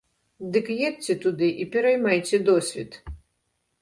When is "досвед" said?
2.49-2.91